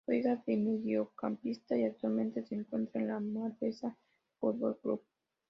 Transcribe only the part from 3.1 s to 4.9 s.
Marbella Fútbol